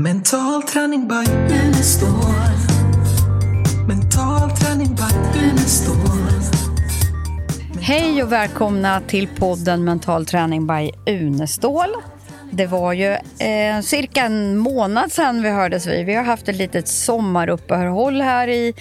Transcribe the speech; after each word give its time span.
Mental 0.00 0.62
träning 0.62 1.08
by 1.08 1.32
Unestål. 1.54 2.08
Mental 3.88 4.50
träning 4.50 4.94
by 4.94 5.38
Unestål. 5.40 5.96
Hej 7.80 8.22
och 8.22 8.32
välkomna 8.32 9.00
till 9.00 9.28
podden 9.28 9.84
Mental 9.84 10.26
träning 10.26 10.66
by 10.66 10.90
Unestål. 11.06 11.88
Det 12.50 12.66
var 12.66 12.92
ju 12.92 13.12
eh, 13.38 13.80
cirka 13.82 14.24
en 14.24 14.58
månad 14.58 15.12
sedan 15.12 15.42
vi 15.42 15.50
hördes 15.50 15.86
vid. 15.86 16.06
Vi 16.06 16.14
har 16.14 16.24
haft 16.24 16.48
ett 16.48 16.56
litet 16.56 16.88
sommaruppehåll 16.88 18.20
här 18.20 18.48
i 18.48 18.74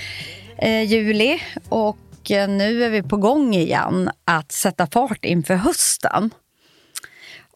eh, 0.57 0.83
juli 0.83 1.39
och 1.69 2.31
eh, 2.31 2.49
nu 2.49 2.83
är 2.83 2.89
vi 2.89 3.03
på 3.03 3.17
gång 3.17 3.53
igen 3.53 4.09
att 4.25 4.51
sätta 4.51 4.87
fart 4.87 5.25
inför 5.25 5.55
hösten. 5.55 6.31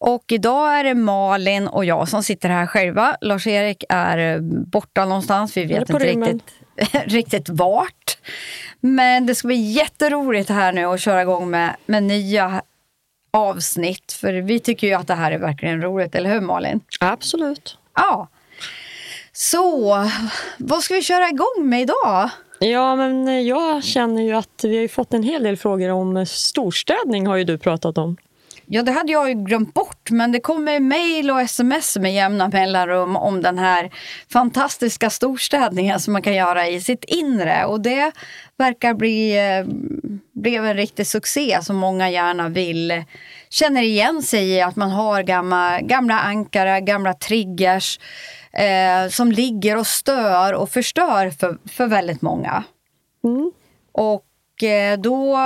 Och 0.02 0.24
idag 0.32 0.80
är 0.80 0.84
det 0.84 0.94
Malin 0.94 1.68
och 1.68 1.86
jag 1.86 2.10
som 2.10 2.24
sitter 2.24 2.50
här 2.50 2.68
själva. 2.68 3.18
Lars-Erik 3.22 3.84
är 3.90 4.40
borta 4.66 5.06
någonstans. 5.06 5.58
Vi 5.58 5.66
vet 5.66 5.90
inte 5.90 6.06
riktigt, 6.06 6.54
riktigt 7.06 7.50
vart. 7.50 8.18
Men 8.80 9.26
det 9.26 9.36
ska 9.36 9.48
bli 9.48 9.72
jätteroligt 9.72 10.50
här 10.50 10.74
nu 10.74 10.86
att 10.86 11.02
köra 11.02 11.22
igång 11.22 11.50
med, 11.50 11.76
med 11.86 12.04
nya 12.04 12.62
avsnitt. 13.34 14.12
För 14.12 14.34
vi 14.34 14.60
tycker 14.60 14.88
ju 14.88 14.94
att 14.94 15.08
det 15.08 15.14
här 15.14 15.32
är 15.32 15.40
verkligen 15.40 15.82
roligt, 15.82 16.16
eller 16.16 16.30
hur 16.30 16.42
Malin? 16.42 16.82
Absolut. 17.00 17.78
Ja. 17.96 18.28
Så, 19.32 19.96
vad 20.58 20.84
ska 20.84 20.94
vi 20.94 21.02
köra 21.02 21.30
igång 21.30 21.70
med 21.70 21.82
idag? 21.82 22.30
Ja, 22.60 22.96
men 22.96 23.46
jag 23.46 23.84
känner 23.84 24.22
ju 24.22 24.34
att 24.34 24.64
vi 24.64 24.82
har 24.82 24.88
fått 24.88 25.14
en 25.14 25.24
hel 25.24 25.44
del 25.44 25.58
frågor 25.58 25.90
om 25.90 26.26
storstädning 26.26 27.28
har 27.28 27.36
ju 27.36 27.44
du 27.44 27.58
pratat 27.58 27.98
om. 27.98 28.18
Ja, 28.74 28.84
det 28.84 28.92
hade 28.92 29.12
jag 29.12 29.30
ju 29.30 29.36
glömt 29.36 29.74
bort, 29.74 30.12
men 30.12 30.32
det 30.32 30.40
kommer 30.40 30.80
mejl 30.80 31.32
och 31.32 31.42
sms 31.42 31.98
med 31.98 32.14
jämna 32.14 32.48
mellanrum 32.48 33.16
om 33.16 33.42
den 33.42 33.58
här 33.58 33.92
fantastiska 34.30 35.10
storstädningen 35.10 36.00
som 36.00 36.14
man 36.14 36.22
kan 36.22 36.36
göra 36.36 36.68
i 36.68 36.82
sitt 36.82 37.04
inre. 37.04 37.66
Och 37.66 37.82
det 37.82 38.12
verkar 38.58 38.94
bli 38.94 39.38
eh, 39.38 39.66
blev 40.34 40.66
en 40.66 40.74
riktig 40.74 41.08
succé 41.08 41.60
som 41.62 41.76
många 41.76 42.10
gärna 42.10 42.50
vill 42.50 43.04
känner 43.50 43.82
igen 43.82 44.24
sig 44.24 44.50
i. 44.50 44.62
Att 44.62 44.76
man 44.76 44.90
har 44.90 45.24
gamla, 45.24 45.80
gamla 45.82 46.20
ankare, 46.20 46.82
gamla 46.82 47.14
triggers 47.14 48.00
eh, 48.54 49.10
som 49.10 49.32
ligger 49.32 49.78
och 49.78 49.88
stör 49.88 50.54
och 50.54 50.70
förstör 50.70 51.30
för, 51.30 51.58
för 51.72 51.88
väldigt 51.88 52.22
många. 52.22 52.64
Mm. 53.24 53.52
Och 53.92 54.64
eh, 54.64 55.00
då 55.00 55.38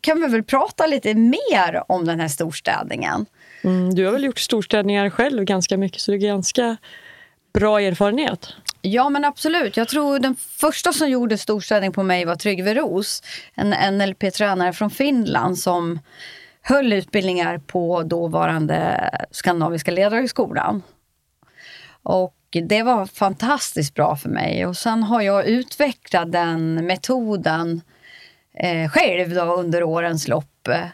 kan 0.00 0.20
vi 0.20 0.26
väl 0.26 0.42
prata 0.42 0.86
lite 0.86 1.14
mer 1.14 1.82
om 1.88 2.04
den 2.04 2.20
här 2.20 2.28
storstädningen. 2.28 3.26
Mm, 3.64 3.94
du 3.94 4.04
har 4.04 4.12
väl 4.12 4.24
gjort 4.24 4.38
storstädningar 4.38 5.10
själv 5.10 5.44
ganska 5.44 5.76
mycket 5.76 6.00
så 6.00 6.10
det 6.10 6.16
är 6.16 6.18
ganska 6.18 6.76
bra 7.52 7.80
erfarenhet. 7.80 8.54
Ja 8.80 9.08
men 9.08 9.24
absolut. 9.24 9.76
Jag 9.76 9.88
tror 9.88 10.18
den 10.18 10.36
första 10.36 10.92
som 10.92 11.10
gjorde 11.10 11.38
storstädning 11.38 11.92
på 11.92 12.02
mig 12.02 12.24
var 12.24 12.34
Tryggve 12.34 12.74
Ros. 12.74 13.22
En 13.54 13.98
NLP-tränare 13.98 14.72
från 14.72 14.90
Finland 14.90 15.58
som 15.58 15.98
höll 16.62 16.92
utbildningar 16.92 17.58
på 17.58 18.02
dåvarande 18.02 19.10
Skandinaviska 19.30 19.90
ledarhögskolan. 19.90 20.82
Och 22.02 22.34
det 22.50 22.82
var 22.82 23.06
fantastiskt 23.06 23.94
bra 23.94 24.16
för 24.16 24.28
mig. 24.28 24.66
Och 24.66 24.76
sen 24.76 25.02
har 25.02 25.22
jag 25.22 25.46
utvecklat 25.46 26.32
den 26.32 26.86
metoden 26.86 27.80
eh, 28.54 28.90
själv 28.90 29.34
då, 29.34 29.42
under 29.42 29.82
årens 29.82 30.28
lopp. 30.28 30.68
Eh, 30.68 30.86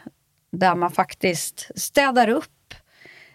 där 0.51 0.75
man 0.75 0.91
faktiskt 0.91 1.71
städar 1.75 2.29
upp 2.29 2.75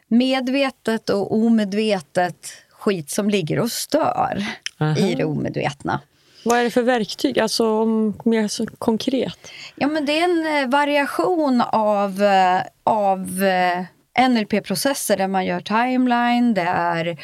medvetet 0.07 1.09
och 1.09 1.35
omedvetet 1.35 2.47
skit 2.69 3.09
som 3.09 3.29
ligger 3.29 3.59
och 3.59 3.71
stör 3.71 4.45
Aha. 4.79 4.97
i 4.97 5.15
det 5.15 5.23
omedvetna. 5.25 6.01
Vad 6.45 6.59
är 6.59 6.63
det 6.63 6.71
för 6.71 6.81
verktyg, 6.81 7.39
alltså 7.39 7.85
mer 8.23 8.47
så 8.47 8.65
konkret? 8.65 9.51
Ja, 9.75 9.87
men 9.87 10.05
det 10.05 10.19
är 10.19 10.23
en 10.23 10.63
eh, 10.63 10.69
variation 10.69 11.61
av, 11.61 12.23
eh, 12.23 12.61
av 12.83 13.43
eh, 13.43 14.29
NLP-processer 14.29 15.17
där 15.17 15.27
man 15.27 15.45
gör 15.45 15.61
timeline, 15.61 16.53
det 16.53 16.61
är 16.61 17.17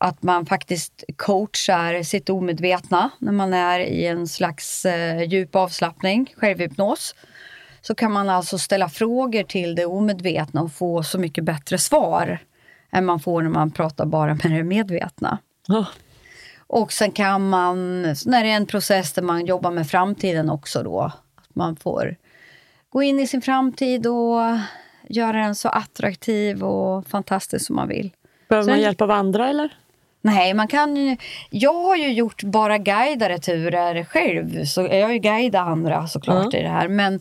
att 0.00 0.22
man 0.22 0.46
faktiskt 0.46 1.04
coachar 1.16 2.02
sitt 2.02 2.30
omedvetna 2.30 3.10
när 3.18 3.32
man 3.32 3.54
är 3.54 3.80
i 3.80 4.06
en 4.06 4.28
slags 4.28 4.86
djup 5.26 5.56
avslappning, 5.56 6.34
självhypnos. 6.36 7.14
Så 7.82 7.94
kan 7.94 8.12
man 8.12 8.28
alltså 8.28 8.58
ställa 8.58 8.88
frågor 8.88 9.42
till 9.42 9.74
det 9.74 9.86
omedvetna 9.86 10.62
och 10.62 10.72
få 10.72 11.02
så 11.02 11.18
mycket 11.18 11.44
bättre 11.44 11.78
svar 11.78 12.38
än 12.90 13.04
man 13.04 13.20
får 13.20 13.42
när 13.42 13.50
man 13.50 13.70
pratar 13.70 14.06
bara 14.06 14.34
med 14.34 14.50
det 14.50 14.62
medvetna. 14.62 15.38
Oh. 15.68 15.88
Och 16.66 16.92
sen 16.92 17.12
kan 17.12 17.48
man, 17.48 18.02
när 18.02 18.44
det 18.44 18.50
är 18.50 18.56
en 18.56 18.66
process 18.66 19.12
där 19.12 19.22
man 19.22 19.46
jobbar 19.46 19.70
med 19.70 19.88
framtiden 19.88 20.50
också 20.50 20.82
då, 20.82 21.00
att 21.34 21.54
man 21.54 21.76
får 21.76 22.16
gå 22.90 23.02
in 23.02 23.20
i 23.20 23.26
sin 23.26 23.42
framtid 23.42 24.06
och 24.06 24.40
göra 25.08 25.32
den 25.32 25.54
så 25.54 25.68
attraktiv 25.68 26.64
och 26.64 27.06
fantastisk 27.06 27.66
som 27.66 27.76
man 27.76 27.88
vill. 27.88 28.10
Behöver 28.48 28.70
man 28.70 28.80
hjälp 28.80 29.00
av 29.00 29.10
andra 29.10 29.48
eller? 29.48 29.74
Nej, 30.24 30.54
man 30.54 30.68
kan 30.68 30.96
ju, 30.96 31.16
Jag 31.50 31.82
har 31.82 31.96
ju 31.96 32.12
gjort 32.12 32.42
bara 32.42 32.78
guidade 32.78 33.38
turer 33.38 34.04
själv, 34.04 34.64
så 34.64 34.80
jag 34.80 35.06
har 35.06 35.12
ju 35.12 35.18
guidat 35.18 35.66
andra 35.66 36.06
såklart 36.06 36.54
mm. 36.54 36.60
i 36.60 36.62
det 36.62 36.68
här. 36.68 36.88
Men 36.88 37.14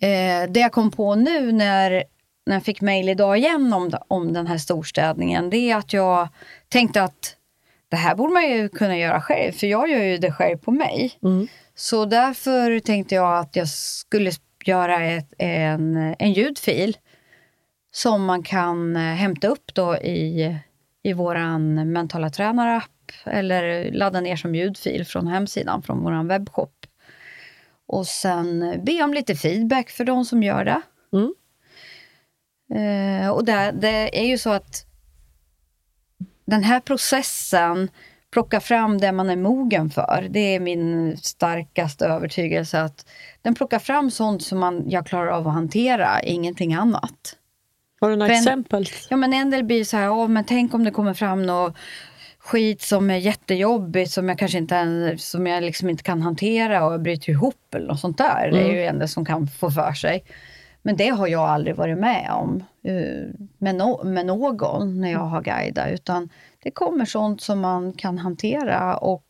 eh, 0.00 0.50
det 0.50 0.60
jag 0.60 0.72
kom 0.72 0.90
på 0.90 1.14
nu 1.14 1.52
när, 1.52 2.04
när 2.46 2.56
jag 2.56 2.64
fick 2.64 2.80
mejl 2.80 3.08
idag 3.08 3.38
igen 3.38 3.72
om, 3.72 3.92
om 4.08 4.32
den 4.32 4.46
här 4.46 4.58
storstädningen, 4.58 5.50
det 5.50 5.56
är 5.56 5.76
att 5.76 5.92
jag 5.92 6.28
tänkte 6.68 7.02
att 7.02 7.36
det 7.88 7.96
här 7.96 8.14
borde 8.14 8.32
man 8.32 8.50
ju 8.50 8.68
kunna 8.68 8.98
göra 8.98 9.20
själv, 9.20 9.52
för 9.52 9.66
jag 9.66 9.90
gör 9.90 10.02
ju 10.02 10.18
det 10.18 10.32
själv 10.32 10.56
på 10.56 10.70
mig. 10.70 11.12
Mm. 11.22 11.48
Så 11.74 12.04
därför 12.04 12.80
tänkte 12.80 13.14
jag 13.14 13.38
att 13.38 13.56
jag 13.56 13.68
skulle 13.68 14.30
göra 14.64 15.04
ett, 15.04 15.32
en, 15.38 16.14
en 16.18 16.32
ljudfil 16.32 16.96
som 17.90 18.24
man 18.24 18.42
kan 18.42 18.96
eh, 18.96 19.02
hämta 19.02 19.48
upp 19.48 19.74
då 19.74 19.96
i, 19.96 20.56
i 21.08 21.12
vår 21.12 21.58
mentala 21.84 22.30
tränarapp 22.30 22.90
eller 23.24 23.92
ladda 23.92 24.20
ner 24.20 24.36
som 24.36 24.54
ljudfil 24.54 25.04
från 25.04 25.26
hemsidan, 25.26 25.82
från 25.82 26.02
vår 26.02 26.28
webbshop. 26.28 26.86
Och 27.86 28.06
sen 28.06 28.80
be 28.84 29.02
om 29.02 29.14
lite 29.14 29.34
feedback 29.34 29.90
för 29.90 30.04
de 30.04 30.24
som 30.24 30.42
gör 30.42 30.64
det. 30.64 30.80
Mm. 31.12 31.34
Eh, 32.74 33.30
och 33.30 33.44
det, 33.44 33.74
det 33.80 34.20
är 34.20 34.26
ju 34.26 34.38
så 34.38 34.50
att 34.50 34.86
den 36.44 36.62
här 36.64 36.80
processen, 36.80 37.90
plocka 38.30 38.60
fram 38.60 38.98
det 38.98 39.12
man 39.12 39.30
är 39.30 39.36
mogen 39.36 39.90
för. 39.90 40.26
Det 40.30 40.40
är 40.54 40.60
min 40.60 41.16
starkaste 41.16 42.06
övertygelse. 42.06 42.80
att 42.80 43.06
Den 43.42 43.54
plockar 43.54 43.78
fram 43.78 44.10
sånt 44.10 44.42
som 44.42 44.58
man, 44.58 44.90
jag 44.90 45.06
klarar 45.06 45.26
av 45.26 45.48
att 45.48 45.54
hantera, 45.54 46.22
ingenting 46.22 46.74
annat. 46.74 47.37
Har 48.00 48.10
du 48.10 48.16
några 48.16 48.32
en, 48.32 48.38
exempel? 48.38 48.86
Ja, 49.10 49.16
men 49.16 49.32
en 49.32 49.50
del 49.50 49.64
blir 49.64 49.84
så 49.84 49.96
här, 49.96 50.10
oh, 50.10 50.28
men 50.28 50.44
tänk 50.44 50.74
om 50.74 50.84
det 50.84 50.90
kommer 50.90 51.14
fram 51.14 51.42
något 51.42 51.76
skit 52.38 52.82
som 52.82 53.10
är 53.10 53.16
jättejobbigt 53.16 54.10
som 54.10 54.28
jag 54.28 54.38
kanske 54.38 54.58
inte, 54.58 55.14
som 55.18 55.46
jag 55.46 55.62
liksom 55.64 55.90
inte 55.90 56.02
kan 56.02 56.22
hantera 56.22 56.86
och 56.86 57.00
bryter 57.00 57.30
ihop 57.30 57.74
eller 57.74 57.86
något 57.86 58.00
sånt 58.00 58.18
där. 58.18 58.48
Mm. 58.48 58.54
Det 58.54 58.68
är 58.68 58.72
ju 58.72 58.84
en 58.84 58.98
del 58.98 59.08
som 59.08 59.24
kan 59.24 59.46
få 59.46 59.70
för 59.70 59.92
sig. 59.92 60.24
Men 60.82 60.96
det 60.96 61.08
har 61.08 61.26
jag 61.26 61.42
aldrig 61.42 61.76
varit 61.76 61.98
med 61.98 62.30
om 62.32 62.64
uh, 62.88 63.28
med, 63.58 63.74
no 63.74 64.04
med 64.04 64.26
någon 64.26 65.00
när 65.00 65.12
jag 65.12 65.18
har 65.18 65.42
guidat. 65.42 65.88
Utan 65.90 66.28
det 66.62 66.70
kommer 66.70 67.04
sånt 67.04 67.40
som 67.40 67.60
man 67.60 67.92
kan 67.92 68.18
hantera 68.18 68.96
och 68.96 69.24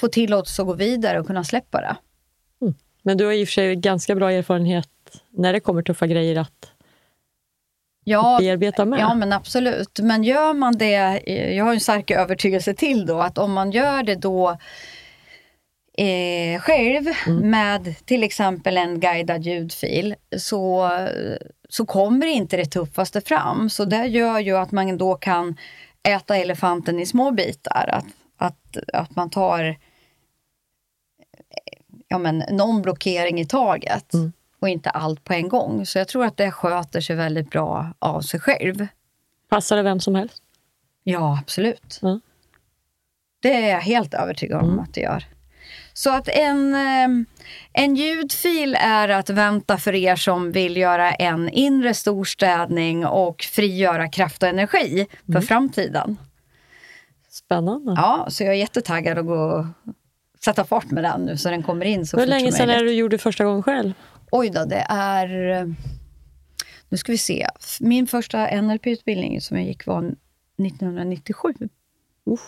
få 0.00 0.08
tillåtelse 0.08 0.62
att 0.62 0.68
gå 0.68 0.74
vidare 0.74 1.20
och 1.20 1.26
kunna 1.26 1.44
släppa 1.44 1.80
det. 1.80 1.96
Mm. 2.60 2.74
Men 3.02 3.16
du 3.16 3.24
har 3.24 3.32
i 3.32 3.44
och 3.44 3.48
för 3.48 3.52
sig 3.52 3.76
ganska 3.76 4.14
bra 4.14 4.32
erfarenhet 4.32 4.88
när 5.30 5.52
det 5.52 5.60
kommer 5.60 5.82
tuffa 5.82 6.06
grejer 6.06 6.36
att 6.40 6.71
ja, 8.04 8.38
bearbeta 8.40 8.84
med. 8.84 9.00
Ja, 9.00 9.14
men 9.14 9.32
absolut. 9.32 9.98
Men 10.02 10.24
gör 10.24 10.54
man 10.54 10.78
det, 10.78 11.22
jag 11.54 11.64
har 11.64 11.72
en 11.72 11.80
stark 11.80 12.10
övertygelse 12.10 12.74
till 12.74 13.06
då, 13.06 13.20
att 13.20 13.38
om 13.38 13.52
man 13.52 13.70
gör 13.70 14.02
det 14.02 14.14
då 14.14 14.58
eh, 15.98 16.60
själv 16.60 17.06
mm. 17.26 17.50
med 17.50 17.94
till 18.06 18.22
exempel 18.22 18.76
en 18.76 19.00
guidad 19.00 19.42
ljudfil 19.42 20.14
så, 20.36 20.90
så 21.68 21.86
kommer 21.86 22.26
inte 22.26 22.56
det 22.56 22.66
tuffaste 22.66 23.20
fram. 23.20 23.70
Så 23.70 23.84
det 23.84 24.06
gör 24.06 24.38
ju 24.38 24.56
att 24.56 24.72
man 24.72 24.98
då 24.98 25.14
kan 25.14 25.56
äta 26.02 26.36
elefanten 26.36 27.00
i 27.00 27.06
små 27.06 27.30
bitar. 27.30 27.88
Att, 27.92 28.06
att, 28.36 28.76
att 28.92 29.16
man 29.16 29.30
tar 29.30 29.76
ja, 32.08 32.18
men, 32.18 32.38
någon 32.50 32.82
blockering 32.82 33.40
i 33.40 33.44
taget 33.44 34.14
mm. 34.14 34.32
Och 34.62 34.68
inte 34.68 34.90
allt 34.90 35.24
på 35.24 35.32
en 35.32 35.48
gång. 35.48 35.86
Så 35.86 35.98
jag 35.98 36.08
tror 36.08 36.24
att 36.24 36.36
det 36.36 36.50
sköter 36.50 37.00
sig 37.00 37.16
väldigt 37.16 37.50
bra 37.50 37.94
av 37.98 38.20
sig 38.20 38.40
själv. 38.40 38.86
Passar 39.48 39.76
det 39.76 39.82
vem 39.82 40.00
som 40.00 40.14
helst? 40.14 40.42
Ja, 41.04 41.38
absolut. 41.42 42.00
Mm. 42.02 42.20
Det 43.42 43.54
är 43.54 43.70
jag 43.70 43.80
helt 43.80 44.14
övertygad 44.14 44.62
om 44.62 44.68
mm. 44.68 44.80
att 44.80 44.94
det 44.94 45.00
gör. 45.00 45.24
Så 45.92 46.10
att 46.10 46.28
en, 46.28 46.74
eh, 46.74 47.26
en 47.72 47.96
ljudfil 47.96 48.76
är 48.80 49.08
att 49.08 49.30
vänta 49.30 49.78
för 49.78 49.94
er 49.94 50.16
som 50.16 50.52
vill 50.52 50.76
göra 50.76 51.12
en 51.12 51.48
inre 51.48 51.94
storstädning 51.94 53.06
och 53.06 53.42
frigöra 53.42 54.08
kraft 54.08 54.42
och 54.42 54.48
energi 54.48 55.06
för 55.26 55.32
mm. 55.32 55.42
framtiden. 55.42 56.16
Spännande. 57.28 57.94
Ja, 57.96 58.26
så 58.28 58.44
jag 58.44 58.54
är 58.54 58.58
jättetaggad 58.58 59.18
att 59.18 59.26
gå 59.26 59.34
och 59.34 59.66
sätta 60.44 60.64
fart 60.64 60.90
med 60.90 61.04
den 61.04 61.20
nu 61.20 61.36
så 61.36 61.48
den 61.48 61.62
kommer 61.62 61.86
in 61.86 62.06
så 62.06 62.16
Hur 62.16 62.24
fort 62.24 62.30
länge 62.30 62.52
sedan 62.52 62.70
är 62.70 62.78
det 62.78 62.84
du 62.84 62.92
gjorde 62.92 63.18
första 63.18 63.44
gången 63.44 63.62
själv? 63.62 63.92
Oj 64.32 64.50
då, 64.50 64.64
det 64.64 64.86
är... 64.88 65.50
eh, 65.60 65.66
Nu 66.88 66.96
ska 66.98 67.12
vi 67.12 67.18
se. 67.18 67.46
Min 67.80 68.06
första 68.06 68.46
NLP-utbildning 68.60 69.40
som 69.40 69.56
jag 69.56 69.66
gick 69.66 69.86
var 69.86 69.98
1997. 70.66 71.54
Uff. 72.26 72.40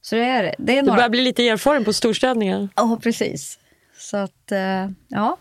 Så 0.00 0.14
det 0.16 0.24
är, 0.24 0.54
det 0.58 0.72
är 0.72 0.76
Du 0.82 0.86
några... 0.86 0.96
börjar 0.96 1.08
bli 1.08 1.20
lite 1.22 1.48
erfaren 1.48 1.84
på 1.84 1.92
storstädningar. 1.92 2.68
Ja, 2.76 2.98
precis. 3.02 3.58
Så 3.98 4.16
att, 4.16 4.52
eh, 4.52 4.88
ja. 5.08 5.36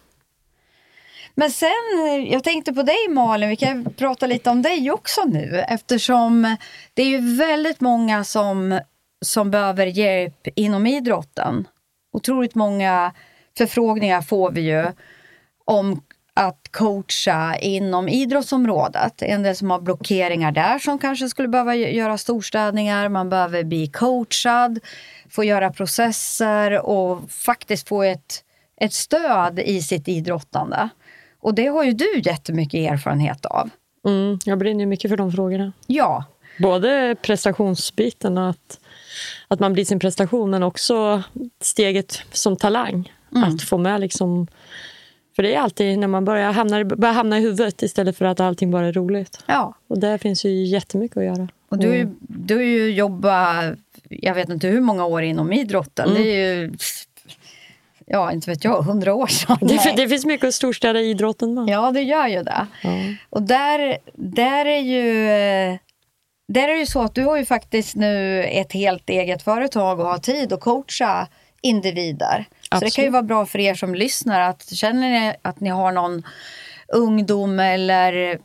Men 1.35 1.51
sen, 1.51 1.69
eh, 2.07 2.31
jag 2.33 2.43
tänkte 2.43 2.73
på 2.73 2.83
dig 2.83 3.07
Malin, 3.09 3.49
vi 3.49 3.55
kan 3.55 3.93
prata 3.93 4.27
lite 4.27 4.49
om 4.49 4.61
dig 4.61 4.91
också 4.91 5.23
nu 5.23 5.59
eftersom 5.67 6.55
det 6.93 7.01
är 7.01 7.07
ju 7.07 7.37
väldigt 7.37 7.81
många 7.81 8.23
som, 8.23 8.79
som 9.25 9.51
behöver 9.51 9.85
hjälp 9.85 10.47
inom 10.55 10.87
idrotten. 10.87 11.67
Otroligt 12.11 12.55
många 12.55 13.13
förfrågningar 13.57 14.21
får 14.21 14.51
vi 14.51 14.61
ju 14.61 14.85
om 15.67 16.01
att 16.33 16.67
coacha 16.71 17.57
inom 17.57 18.09
idrottsområdet. 18.09 19.21
En 19.21 19.43
del 19.43 19.55
som 19.55 19.71
har 19.71 19.79
blockeringar 19.79 20.51
där 20.51 20.79
som 20.79 20.99
kanske 20.99 21.29
skulle 21.29 21.47
behöva 21.47 21.75
göra 21.75 22.17
storstädningar. 22.17 23.09
Man 23.09 23.29
behöver 23.29 23.63
bli 23.63 23.87
coachad, 23.87 24.79
få 25.29 25.43
göra 25.43 25.71
processer 25.71 26.85
och 26.85 27.31
faktiskt 27.31 27.87
få 27.87 28.03
ett, 28.03 28.43
ett 28.81 28.93
stöd 28.93 29.59
i 29.59 29.81
sitt 29.81 30.07
idrottande. 30.07 30.89
Och 31.39 31.55
det 31.55 31.67
har 31.67 31.83
ju 31.83 31.91
du 31.91 32.19
jättemycket 32.19 32.91
erfarenhet 32.91 33.45
av. 33.45 33.69
Mm, 34.05 34.39
jag 34.45 34.57
brinner 34.57 34.85
mycket 34.85 35.11
för 35.11 35.17
de 35.17 35.31
frågorna. 35.31 35.71
Ja, 35.87 36.25
Både 36.59 37.15
prestationsbiten, 37.21 38.37
att, 38.37 38.79
att 39.47 39.59
man 39.59 39.73
blir 39.73 39.85
sin 39.85 39.99
prestation, 39.99 40.49
men 40.49 40.63
också 40.63 41.23
steget 41.61 42.21
som 42.31 42.57
talang. 42.57 43.13
Att 43.31 43.61
få 43.61 43.77
med 43.77 44.01
liksom... 44.01 44.47
För 45.37 45.43
det 45.43 45.55
är 45.55 45.59
alltid 45.59 45.99
när 45.99 46.07
man 46.07 46.25
börjar 46.25 46.51
hamna, 46.51 46.85
börjar 46.85 47.13
hamna 47.13 47.37
i 47.37 47.41
huvudet 47.41 47.81
istället 47.81 48.17
för 48.17 48.25
att 48.25 48.39
allting 48.39 48.71
bara 48.71 48.85
är 48.87 48.93
roligt. 48.93 49.39
ja. 49.47 49.73
Och 49.87 49.99
där 49.99 50.17
finns 50.17 50.45
ju 50.45 50.65
jättemycket 50.65 51.17
att 51.17 51.23
göra. 51.23 51.47
Och 51.69 51.77
du, 51.77 51.95
ju- 51.95 52.09
du 52.19 52.55
har 52.55 52.61
ju 52.63 52.91
jobbat, 52.91 53.65
jag 54.09 54.33
vet 54.33 54.49
inte 54.49 54.67
hur 54.67 54.81
många 54.81 55.05
år 55.05 55.21
inom 55.23 55.53
idrotten. 55.53 56.13
Det 56.13 56.21
är 56.21 56.55
ju, 56.55 56.73
ja 58.05 58.31
inte 58.31 58.49
vet 58.49 58.63
jag, 58.63 58.81
hundra 58.81 59.13
år 59.13 59.27
sedan. 59.27 59.57
Det, 59.61 59.93
det 59.95 60.07
finns 60.09 60.25
mycket 60.25 60.47
att 60.47 60.53
storstäda 60.53 60.99
i 60.99 61.09
idrotten 61.09 61.53
med. 61.53 61.69
Ja, 61.69 61.91
det 61.91 62.01
gör 62.01 62.27
ju 62.27 62.43
det. 62.43 62.67
Ja. 62.83 62.89
Och 63.29 63.41
där, 63.41 63.97
där 64.15 64.65
är 64.65 64.79
ju... 64.79 65.27
Där 66.53 66.63
är 66.63 66.73
det 66.73 66.79
ju 66.79 66.85
så 66.85 67.01
att 67.01 67.15
du 67.15 67.23
har 67.25 67.37
ju 67.37 67.45
faktiskt 67.45 67.95
nu 67.95 68.43
ett 68.43 68.73
helt 68.73 69.09
eget 69.09 69.43
företag 69.43 69.99
och 69.99 70.05
har 70.05 70.17
tid 70.17 70.53
att 70.53 70.59
coacha 70.61 71.27
individer. 71.61 72.45
Så 72.71 72.79
det 72.79 72.79
kan 72.79 72.79
ju 72.79 72.87
Absolut. 72.87 73.11
vara 73.11 73.23
bra 73.23 73.45
för 73.45 73.59
er 73.59 73.73
som 73.75 73.95
lyssnar 73.95 74.39
att 74.41 74.69
känner 74.69 75.09
ni 75.09 75.33
att 75.41 75.59
ni 75.59 75.69
har 75.69 75.91
någon 75.91 76.23
ungdom 76.87 77.59
eller 77.59 78.39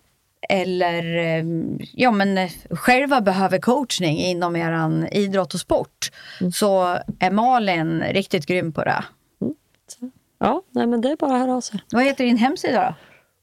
eller 0.48 1.16
eh, 1.16 1.44
ja, 1.92 2.10
men 2.10 2.38
eh, 2.38 2.50
själva 2.70 3.20
behöver 3.20 3.58
coachning 3.58 4.18
inom 4.18 4.56
er 4.56 5.08
idrott 5.16 5.54
och 5.54 5.60
sport 5.60 6.10
så 6.54 6.98
är 7.18 7.30
Malin 7.30 8.02
riktigt 8.02 8.46
grym 8.46 8.72
på 8.72 8.84
det. 8.84 9.04
Ja, 10.40 10.62
nej, 10.70 10.86
men 10.86 11.00
det 11.00 11.10
är 11.10 11.16
bara 11.16 11.34
att 11.34 11.40
höra 11.40 11.54
av 11.56 11.60
sig. 11.60 11.80
Vad 11.92 12.04
heter 12.04 12.24
din 12.24 12.36
hemsida 12.36 12.80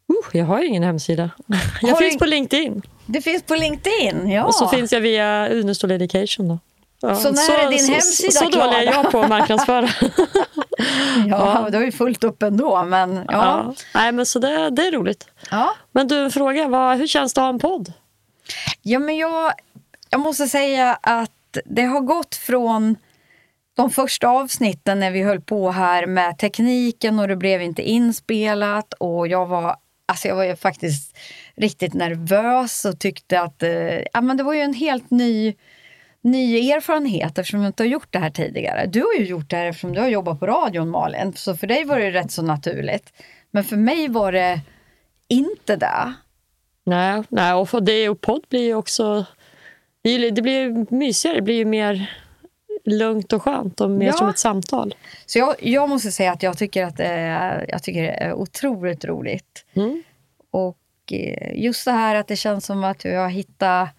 då? 0.07 0.13
Uh, 0.13 0.25
jag 0.33 0.45
har 0.45 0.63
ingen 0.63 0.83
hemsida. 0.83 1.29
Jag 1.81 1.89
Har 1.89 1.95
finns 2.01 2.13
in- 2.13 2.19
på 2.19 2.25
LinkedIn. 2.25 2.81
Det 3.05 3.21
finns 3.21 3.43
på 3.43 3.55
LinkedIn, 3.55 4.29
ja. 4.31 4.45
Och 4.45 4.55
så 4.55 4.67
finns 4.67 4.91
jag 4.93 5.01
via 5.01 5.47
Unestål 5.49 5.91
Education. 5.91 6.47
Då. 6.47 6.59
Ja, 7.01 7.15
Så 7.15 7.31
när 7.31 7.65
är 7.65 7.69
din 7.69 7.79
så, 7.79 7.91
hemsida 7.91 8.31
Så, 8.31 8.45
så 8.45 8.51
klar? 8.51 8.65
dålig 8.65 8.87
är 8.87 8.93
jag 8.93 9.11
på 9.11 9.19
att 9.21 9.29
marknadsföra. 9.29 9.89
Ja, 11.27 11.67
det 11.71 11.77
var 11.77 11.85
ju 11.85 11.91
fullt 11.91 12.23
upp 12.23 12.43
ändå, 12.43 12.83
men 12.83 13.15
ja. 13.15 13.23
ja. 13.27 13.73
Nej, 13.93 14.11
men 14.11 14.25
så 14.25 14.39
det, 14.39 14.69
det 14.69 14.87
är 14.87 14.91
roligt. 14.91 15.27
Ja, 15.51 15.75
Men 15.91 16.07
du, 16.07 16.23
en 16.23 16.31
fråga. 16.31 16.67
Vad, 16.67 16.97
hur 16.97 17.07
känns 17.07 17.33
det 17.33 17.41
att 17.41 17.45
ha 17.45 17.49
en 17.49 17.59
podd? 17.59 17.93
ja 18.81 18.99
men 18.99 19.17
jag, 19.17 19.53
jag 20.09 20.21
måste 20.21 20.47
säga 20.47 20.97
att 21.01 21.57
det 21.65 21.81
har 21.83 21.99
gått 22.01 22.35
från 22.35 22.95
de 23.75 23.89
första 23.89 24.27
avsnitten 24.27 24.99
när 24.99 25.11
vi 25.11 25.23
höll 25.23 25.41
på 25.41 25.71
här 25.71 26.05
med 26.05 26.37
tekniken 26.37 27.19
och 27.19 27.27
det 27.27 27.35
blev 27.35 27.61
inte 27.61 27.81
inspelat 27.81 28.93
och 28.93 29.27
jag 29.27 29.45
var, 29.45 29.75
alltså 30.05 30.27
jag 30.27 30.35
var 30.35 30.43
ju 30.43 30.55
faktiskt 30.55 31.17
riktigt 31.55 31.93
nervös 31.93 32.85
och 32.85 32.99
tyckte 32.99 33.41
att 33.41 33.63
eh, 33.63 33.99
ja, 34.13 34.21
men 34.21 34.37
det 34.37 34.43
var 34.43 34.53
ju 34.53 34.61
en 34.61 34.73
helt 34.73 35.11
ny, 35.11 35.55
ny 36.21 36.71
erfarenhet 36.71 37.37
eftersom 37.37 37.61
jag 37.61 37.69
inte 37.69 37.83
har 37.83 37.87
gjort 37.87 38.07
det 38.09 38.19
här 38.19 38.29
tidigare. 38.29 38.85
Du 38.85 39.01
har 39.01 39.13
ju 39.13 39.25
gjort 39.25 39.49
det 39.49 39.55
här 39.55 39.65
eftersom 39.65 39.93
du 39.93 40.01
har 40.01 40.07
jobbat 40.07 40.39
på 40.39 40.47
radion 40.47 40.89
Malin, 40.89 41.33
så 41.33 41.55
för 41.55 41.67
dig 41.67 41.83
var 41.83 41.99
det 41.99 42.11
rätt 42.11 42.31
så 42.31 42.41
naturligt. 42.41 43.13
Men 43.51 43.63
för 43.63 43.77
mig 43.77 44.07
var 44.07 44.31
det 44.31 44.61
inte 45.27 45.75
det. 45.75 46.13
Nej, 46.83 47.23
nej 47.29 47.53
och 47.53 47.69
för 47.69 47.81
det 47.81 48.09
och 48.09 48.21
podd 48.21 48.43
blir 48.49 48.63
ju 48.63 48.75
också... 48.75 49.25
Det, 50.01 50.41
blir 50.41 50.59
ju 50.61 50.85
mysigare, 50.89 51.35
det 51.35 51.41
blir 51.41 51.55
ju 51.55 51.65
mer 51.65 52.09
lugnt 52.85 53.33
och 53.33 53.43
skönt 53.43 53.81
och 53.81 53.91
mer 53.91 54.07
Ja. 54.07 54.13
som 54.13 54.29
ett 54.29 54.39
samtal. 54.39 54.95
Så 55.25 55.39
jag, 55.39 55.55
jag 55.59 55.89
måste 55.89 56.11
säga 56.11 56.31
att 56.31 56.43
jag 56.43 56.57
tycker 56.57 56.85
att 56.85 56.99
är, 56.99 57.65
jag 57.69 57.83
tycker 57.83 58.01
det 58.03 58.09
är 58.09 58.33
otroligt 58.33 59.05
roligt. 59.05 59.65
Mm. 59.73 60.03
Och 60.51 60.77
eh, 61.11 61.63
just 61.63 61.85
det 61.85 61.91
här 61.91 62.15
att 62.15 62.27
det 62.27 62.35
känns 62.35 62.65
som 62.65 62.83
att 62.83 63.05
vi 63.05 63.15
har 63.15 63.29
hittat, 63.29 63.89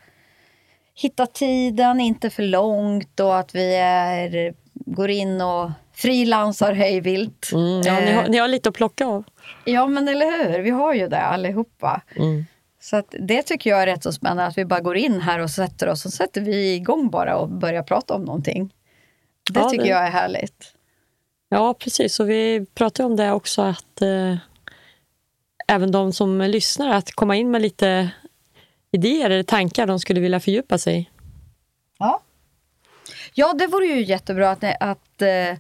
hittat 0.95 1.35
tiden, 1.35 2.01
inte 2.01 2.31
för 2.31 2.43
långt 2.43 3.21
och 3.21 3.39
att 3.39 3.55
vi 3.55 3.75
är, 3.77 4.55
går 4.75 5.11
in 5.11 5.41
och 5.41 5.71
frilansar 5.95 6.73
hejvilt. 6.73 7.51
Mm, 7.53 7.81
ja, 7.83 8.01
ni, 8.01 8.13
har, 8.13 8.23
Eh, 8.23 8.29
ni 8.31 8.39
har 8.39 8.49
lite 8.49 8.69
att 8.69 8.75
plocka 8.75 9.07
av. 9.07 9.25
ja, 9.65 9.87
men 9.87 10.09
eller 10.09 10.49
hur? 10.53 10.59
Vi 10.59 10.71
har 10.71 10.95
ju 10.95 11.09
det 11.09 11.21
allihopa. 11.21 12.03
Mm. 12.17 12.45
Så 12.83 13.03
det 13.11 13.43
tycker 13.43 13.71
jag 13.71 13.83
är 13.83 13.87
rätt 13.87 14.03
så 14.03 14.13
spännande 14.13 14.47
att 14.47 14.59
vi 14.59 14.65
bara 14.65 14.81
går 14.81 14.97
in 14.97 15.21
här 15.21 15.39
och 15.39 15.51
sätter 15.51 15.89
oss 15.89 16.05
och 16.05 16.13
sätter 16.13 16.41
vi 16.41 16.75
igång 16.75 17.11
bara 17.11 17.37
och 17.37 17.49
börjar 17.49 17.83
prata 17.83 18.15
om 18.15 18.25
någonting. 18.25 18.73
Det 19.53 19.61
Ja, 19.61 19.69
tycker 19.71 19.85
det- 19.85 19.91
jag 19.91 20.07
är 20.07 20.11
härligt. 20.11 20.75
Ja, 21.49 21.75
precis. 21.75 22.21
Och 22.21 22.31
vi 22.31 22.67
pratade 22.75 23.07
om 23.07 23.17
det 23.17 23.33
också, 23.33 23.63
att 23.63 24.03
eh, 24.03 24.37
även 25.69 25.93
de 25.93 26.13
som 26.13 26.41
lyssnar, 26.41 26.91
att 26.91 27.13
komma 27.13 27.37
in 27.37 27.51
med 27.51 27.63
lite 27.63 28.11
idéer 28.93 29.31
eller 29.31 29.43
tankar 29.43 29.87
de 29.87 29.99
skulle 30.01 30.21
vilja 30.21 30.41
fördjupa 30.41 30.79
sig 30.79 30.99
i. 30.99 31.09
Ja. 31.99 32.23
Ja, 33.35 33.53
det 33.53 33.67
vore 33.67 33.87
ju 33.87 34.05
jättebra 34.05 34.51
att 34.51 34.63
ni, 34.63 34.75
att, 34.81 35.23
eh, 35.23 35.59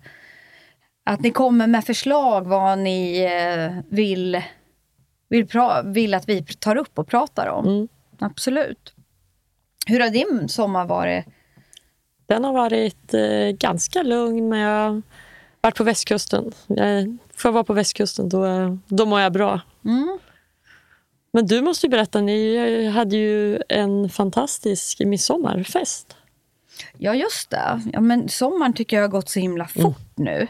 att 1.04 1.20
ni 1.20 1.30
kommer 1.30 1.66
med 1.66 1.84
förslag 1.84 2.46
vad 2.46 2.78
ni 2.78 3.20
eh, 3.20 3.82
vill, 3.88 4.42
vill, 5.28 5.46
pra- 5.46 5.92
vill 5.92 6.14
att 6.14 6.28
vi 6.28 6.42
tar 6.42 6.76
upp 6.76 6.98
och 6.98 7.08
pratar 7.08 7.46
om. 7.46 7.66
Mm. 7.66 7.88
Absolut. 8.18 8.94
Hur 9.86 10.00
har 10.00 10.10
din 10.10 10.48
sommar 10.48 10.84
varit? 10.84 11.24
Den 12.26 12.44
har 12.44 12.52
varit 12.52 13.14
eh, 13.14 13.48
ganska 13.50 14.02
lugn, 14.02 14.48
men 14.48 14.58
jag 14.58 14.90
har 14.90 15.02
varit 15.60 15.76
på 15.76 15.84
västkusten. 15.84 16.52
Jag, 16.66 17.16
får 17.34 17.48
jag 17.48 17.52
vara 17.52 17.64
på 17.64 17.72
västkusten, 17.72 18.28
då, 18.28 18.44
då 18.86 19.06
mår 19.06 19.20
jag 19.20 19.32
bra. 19.32 19.60
Mm. 19.84 20.18
Men 21.32 21.46
du 21.46 21.60
måste 21.62 21.86
ju 21.86 21.90
berätta, 21.90 22.20
ni 22.20 22.86
hade 22.86 23.16
ju 23.16 23.62
en 23.68 24.10
fantastisk 24.10 25.00
midsommarfest. 25.00 26.16
Ja, 26.98 27.14
just 27.14 27.50
det. 27.50 27.82
Ja, 27.92 28.00
men 28.00 28.28
sommaren 28.28 28.72
tycker 28.72 28.96
jag 28.96 29.04
har 29.04 29.08
gått 29.08 29.28
så 29.28 29.40
himla 29.40 29.68
fort 29.68 30.12
nu. 30.16 30.46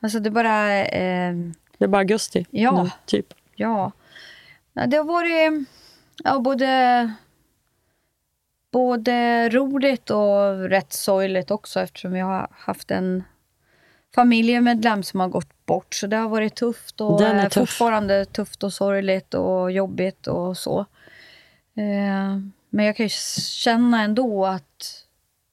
Alltså 0.00 0.18
det 0.20 0.30
bara... 0.30 0.84
Eh, 0.86 1.34
Det 1.78 1.84
är 1.84 1.88
bara 1.88 1.98
augusti 1.98 2.46
Ja. 2.50 2.82
nu, 2.82 2.90
typ. 3.06 3.34
Ja. 3.56 3.92
Ja, 4.72 4.86
Det 4.86 4.96
har 4.96 5.04
varit 5.04 5.68
ja, 6.24 6.38
både, 6.38 7.12
både 8.72 9.48
roligt 9.48 10.10
och 10.10 10.58
rätt 10.68 10.92
sorgligt 10.92 11.50
också 11.50 11.80
eftersom 11.80 12.16
jag 12.16 12.26
har 12.26 12.48
haft 12.50 12.90
en 12.90 13.24
familjemedlem 14.14 15.02
som 15.02 15.20
har 15.20 15.28
gått 15.28 15.66
bort. 15.66 15.94
Så 15.94 16.06
det 16.06 16.16
har 16.16 16.28
varit 16.28 16.54
tufft 16.54 17.00
och 17.00 17.20
Den 17.20 17.36
är 17.36 17.44
är 17.44 17.48
tuff. 17.48 17.54
fortfarande 17.68 18.24
tufft 18.24 18.62
och 18.62 18.72
sorgligt 18.72 19.34
och 19.34 19.72
jobbigt 19.72 20.26
och 20.26 20.56
så. 20.56 20.80
Eh, 21.74 22.38
Men 22.70 22.84
jag 22.84 22.96
kan 22.96 23.06
ju 23.06 23.10
känna 23.50 24.02
ändå 24.02 24.46
att 24.46 25.04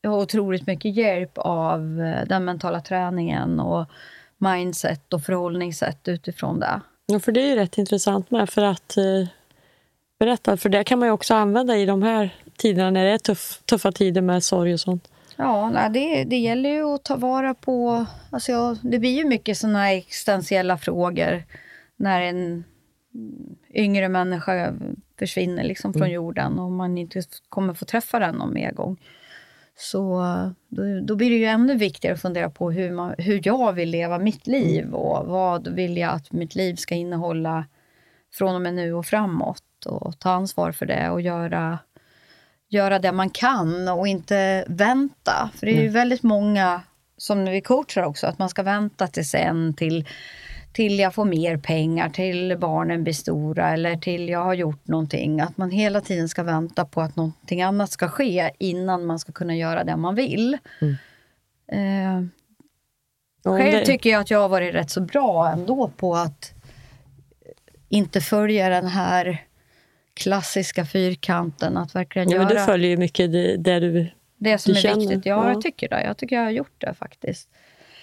jag 0.01 0.11
har 0.11 0.17
otroligt 0.21 0.67
mycket 0.67 0.95
hjälp 0.95 1.31
av 1.35 2.01
eh, 2.01 2.27
den 2.27 2.45
mentala 2.45 2.81
träningen 2.81 3.59
och 3.59 3.85
mindset 4.37 5.13
och 5.13 5.23
förhållningssätt 5.23 6.07
utifrån 6.07 6.59
det. 6.59 6.81
Ja, 7.05 7.19
för 7.19 7.31
det 7.31 7.41
är 7.41 7.47
ju 7.47 7.55
rätt 7.55 7.77
intressant 7.77 8.31
med 8.31 8.49
för 8.49 8.61
att 8.61 8.97
eh, 8.97 9.27
berätta, 10.19 10.57
för 10.57 10.69
det 10.69 10.83
kan 10.83 10.99
man 10.99 11.07
ju 11.07 11.11
också 11.11 11.33
använda 11.33 11.75
i 11.77 11.85
de 11.85 12.03
här 12.03 12.35
tiderna 12.57 12.91
när 12.91 13.05
det 13.05 13.11
är 13.11 13.17
tuff, 13.17 13.61
tuffa 13.65 13.91
tider 13.91 14.21
med 14.21 14.43
sorg 14.43 14.73
och 14.73 14.79
sånt. 14.79 15.07
Ja, 15.35 15.69
nej, 15.69 15.89
det, 15.89 16.23
det 16.23 16.37
gäller 16.37 16.69
ju 16.69 16.83
att 16.83 17.03
ta 17.03 17.15
vara 17.15 17.53
på... 17.53 18.05
Alltså, 18.29 18.51
ja, 18.51 18.77
det 18.81 18.99
blir 18.99 19.17
ju 19.17 19.25
mycket 19.25 19.63
här 19.63 19.95
existentiella 19.95 20.77
frågor 20.77 21.43
när 21.95 22.21
en 22.21 22.63
yngre 23.73 24.09
människa 24.09 24.73
försvinner 25.19 25.63
liksom 25.63 25.93
från 25.93 26.11
jorden 26.11 26.59
och 26.59 26.71
man 26.71 26.97
inte 26.97 27.21
kommer 27.49 27.73
få 27.73 27.85
träffa 27.85 28.19
den 28.19 28.35
någon 28.35 28.53
mer 28.53 28.71
gång. 28.71 28.97
Så 29.77 30.23
då, 30.67 30.99
då 31.03 31.15
blir 31.15 31.29
det 31.29 31.35
ju 31.35 31.45
ännu 31.45 31.77
viktigare 31.77 32.15
att 32.15 32.21
fundera 32.21 32.49
på 32.49 32.71
hur, 32.71 32.91
man, 32.91 33.15
hur 33.17 33.41
jag 33.43 33.73
vill 33.73 33.89
leva 33.89 34.19
mitt 34.19 34.47
liv 34.47 34.93
och 34.93 35.27
vad 35.27 35.67
vill 35.67 35.97
jag 35.97 36.13
att 36.13 36.31
mitt 36.31 36.55
liv 36.55 36.75
ska 36.75 36.95
innehålla 36.95 37.65
från 38.33 38.55
och 38.55 38.61
med 38.61 38.73
nu 38.73 38.93
och 38.93 39.05
framåt 39.05 39.85
och 39.85 40.19
ta 40.19 40.29
ansvar 40.29 40.71
för 40.71 40.85
det 40.85 41.09
och 41.09 41.21
göra, 41.21 41.79
göra 42.75 42.99
det 42.99 43.11
man 43.11 43.29
kan 43.29 43.87
och 43.87 44.07
inte 44.07 44.65
vänta. 44.67 45.49
För 45.55 45.65
det 45.65 45.77
är 45.77 45.81
ju 45.81 45.89
väldigt 45.89 46.23
många, 46.23 46.81
som 47.17 47.45
vi 47.45 47.61
coachar 47.61 48.03
också, 48.03 48.27
att 48.27 48.39
man 48.39 48.49
ska 48.49 48.63
vänta 48.63 49.07
till 49.07 49.29
sen 49.29 49.73
till 49.73 50.05
till 50.75 50.99
jag 50.99 51.13
får 51.13 51.25
mer 51.25 51.57
pengar, 51.57 52.09
till 52.09 52.57
barnen 52.59 53.03
blir 53.03 53.13
stora 53.13 53.69
eller 53.69 53.95
till 53.95 54.29
jag 54.29 54.43
har 54.43 54.53
gjort 54.53 54.87
någonting. 54.87 55.41
Att 55.41 55.57
man 55.57 55.71
hela 55.71 56.01
tiden 56.01 56.29
ska 56.29 56.43
vänta 56.43 56.85
på 56.85 57.01
att 57.01 57.15
någonting 57.15 57.61
annat 57.61 57.91
ska 57.91 58.07
ske 58.07 58.51
innan 58.59 59.05
man 59.05 59.19
ska 59.19 59.31
kunna 59.31 59.55
göra 59.55 59.83
det 59.83 59.97
man 59.97 60.15
vill. 60.15 60.57
Mm. 60.81 60.95
Eh, 61.71 62.27
själv 63.51 63.71
det... 63.71 63.85
tycker 63.85 64.09
jag 64.09 64.21
att 64.21 64.31
jag 64.31 64.39
har 64.39 64.49
varit 64.49 64.75
rätt 64.75 64.91
så 64.91 65.01
bra 65.01 65.51
ändå 65.51 65.91
på 65.97 66.15
att 66.15 66.53
inte 67.89 68.21
följa 68.21 68.69
den 68.69 68.87
här 68.87 69.45
klassiska 70.15 70.85
fyrkanten. 70.85 71.77
Att 71.77 71.95
verkligen 71.95 72.29
ja, 72.29 72.37
göra... 72.37 72.49
Du 72.49 72.59
följer 72.59 72.89
ju 72.89 72.97
mycket 72.97 73.31
det, 73.31 73.57
det 73.57 73.79
du 73.79 74.11
Det 74.37 74.57
som 74.57 74.73
du 74.73 74.79
är 74.79 74.81
känner. 74.81 74.99
viktigt. 74.99 75.25
Ja, 75.25 75.45
ja, 75.45 75.49
jag 75.51 75.61
tycker 75.61 75.89
det. 75.89 76.03
Jag 76.03 76.17
tycker 76.17 76.35
jag 76.35 76.43
har 76.43 76.51
gjort 76.51 76.75
det 76.77 76.93
faktiskt. 76.93 77.49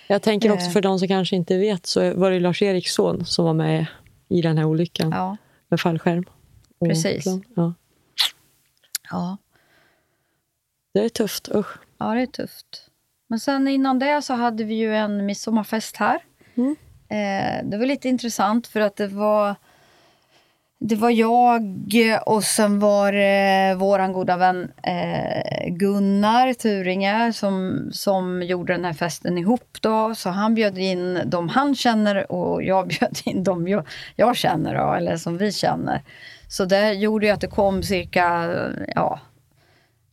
Jag 0.06 0.22
tänker 0.22 0.52
också 0.52 0.66
eh. 0.66 0.72
för 0.72 0.80
de 0.80 0.98
som 0.98 1.08
kanske 1.08 1.36
inte 1.36 1.58
vet 1.58 1.86
så 1.86 2.14
var 2.14 2.30
det 2.30 2.40
Lars-Eriks 2.40 2.92
son 2.92 3.24
som 3.24 3.44
var 3.44 3.54
med 3.54 3.86
i 4.28 4.42
den 4.42 4.58
här 4.58 4.64
olyckan 4.64 5.10
ja. 5.10 5.36
med 5.68 5.80
fallskärm. 5.80 6.24
Precis. 6.84 7.24
Ja. 7.54 7.74
ja. 9.10 9.36
Det 10.94 11.04
är 11.04 11.08
tufft, 11.08 11.48
usch. 11.54 11.78
Ja, 11.98 12.14
det 12.14 12.22
är 12.22 12.26
tufft. 12.26 12.88
Men 13.28 13.40
sen 13.40 13.68
innan 13.68 13.98
det 13.98 14.22
så 14.22 14.34
hade 14.34 14.64
vi 14.64 14.74
ju 14.74 14.96
en 14.96 15.26
midsommarfest 15.26 15.96
här. 15.96 16.18
Mm. 16.54 16.76
Eh, 17.08 17.70
det 17.70 17.78
var 17.78 17.86
lite 17.86 18.08
intressant 18.08 18.66
för 18.66 18.80
att 18.80 18.96
det 18.96 19.06
var 19.06 19.56
det 20.84 20.96
var 20.96 21.10
jag 21.10 21.62
och 22.26 22.44
sen 22.44 22.78
var 22.78 23.12
det 23.12 23.74
vår 23.74 24.12
goda 24.12 24.36
vän 24.36 24.72
eh, 24.82 25.68
Gunnar 25.68 26.52
Turinge 26.52 27.32
som, 27.32 27.88
som 27.92 28.42
gjorde 28.42 28.72
den 28.72 28.84
här 28.84 28.92
festen 28.92 29.38
ihop. 29.38 29.78
Då. 29.80 30.14
Så 30.14 30.30
han 30.30 30.54
bjöd 30.54 30.78
in 30.78 31.20
de 31.24 31.48
han 31.48 31.74
känner 31.74 32.32
och 32.32 32.62
jag 32.62 32.88
bjöd 33.00 33.18
in 33.24 33.44
de 33.44 33.68
jag, 33.68 33.86
jag 34.16 34.36
känner, 34.36 34.74
då, 34.74 34.92
eller 34.92 35.16
som 35.16 35.38
vi 35.38 35.52
känner. 35.52 36.02
Så 36.48 36.64
det 36.64 36.92
gjorde 36.92 37.26
ju 37.26 37.32
att 37.32 37.40
det 37.40 37.46
kom 37.46 37.82
cirka 37.82 38.50
ja, 38.94 39.20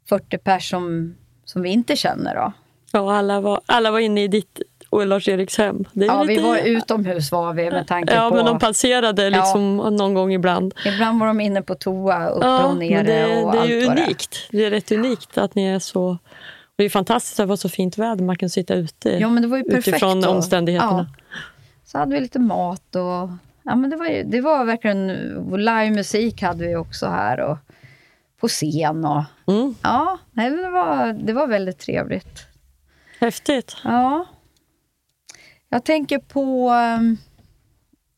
40 0.10 0.38
personer 0.38 0.60
som, 0.60 1.16
som 1.46 1.62
vi 1.62 1.70
inte 1.70 1.96
känner. 1.96 2.36
Då. 2.36 2.54
Ja, 2.92 3.18
alla 3.18 3.42
var, 3.42 3.62
alla 3.66 3.92
var 3.92 4.00
inne 4.00 4.24
i 4.24 4.28
ditt 4.28 4.62
och 4.90 5.08
Lars-Eriks 5.08 5.58
hem. 5.58 5.86
ja, 5.94 6.24
lite... 6.24 6.42
vi 6.42 6.48
var 6.48 6.58
utomhus 6.58 7.32
var 7.32 7.54
vi 7.54 7.72
med 7.72 7.88
tanke 7.88 8.16
ja, 8.16 8.30
på... 8.30 8.36
men 8.36 8.46
de 8.46 8.60
passerade 8.60 9.30
liksom 9.30 9.82
ja. 9.84 9.90
någon 9.90 10.14
gång 10.14 10.34
ibland. 10.34 10.74
Ibland 10.86 11.20
var 11.20 11.28
de 11.28 11.40
inne 11.42 11.62
på 11.62 11.76
toa, 11.76 12.28
uppe 12.28 12.48
ja, 12.48 12.66
och 12.66 12.78
nere 12.78 13.04
det, 13.04 13.44
och 13.44 13.52
det 13.52 13.58
är 13.58 13.66
ju 13.66 13.86
unikt. 13.86 14.48
Det. 14.52 14.58
det 14.58 14.66
är 14.66 14.70
rätt 14.70 14.92
unikt 14.92 15.38
att 15.38 15.56
ni 15.56 15.66
är 15.66 15.80
så... 15.80 16.18
Det 16.76 16.84
är 16.84 16.90
fantastiskt 16.90 17.40
att 17.40 17.44
det 17.44 17.50
var 17.50 17.56
så 17.56 17.70
fint 17.70 17.98
väder. 17.98 18.24
Man 18.24 18.38
kan 18.38 18.50
sitta 18.50 18.74
ute 18.74 19.10
ja, 19.10 19.30
men 19.30 19.42
det 19.42 19.48
var 19.48 19.58
ju 19.58 19.64
perfekt 19.64 19.88
utifrån 19.88 20.22
då. 20.22 20.30
omständigheterna. 20.30 21.08
Ja. 21.10 21.40
Så 21.86 21.98
hade 21.98 22.14
vi 22.14 22.22
lite 22.22 22.40
mat 22.40 22.96
och... 22.96 23.30
Ja, 23.64 23.76
men 23.76 23.90
det, 23.90 23.96
var, 23.96 24.06
ju, 24.06 24.24
det 24.24 24.42
var 24.42 24.66
verkligen... 24.66 25.08
Livemusik 25.52 26.42
hade 26.42 26.68
vi 26.68 26.76
också 26.76 27.08
här. 27.08 27.40
Och 27.40 27.58
på 28.40 28.48
scen. 28.48 29.06
Och, 29.06 29.24
mm. 29.48 29.76
Ja, 29.82 30.18
det 30.32 30.70
var, 30.70 31.14
det 31.14 31.34
var 31.34 31.48
väldigt 31.48 31.80
trevligt. 31.80 32.46
Häftigt. 33.20 33.76
Ja. 33.84 34.26
Jag 35.70 35.86
tänker 35.86 36.20
på... 36.20 36.70
Um, 36.70 37.18